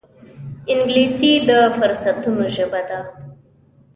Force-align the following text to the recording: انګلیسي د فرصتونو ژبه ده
انګلیسي 0.71 1.31
د 1.47 1.51
فرصتونو 1.77 2.43
ژبه 2.55 2.81
ده 2.89 2.99